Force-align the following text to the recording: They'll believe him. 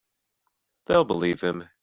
They'll 0.87 1.05
believe 1.05 1.41
him. 1.41 1.69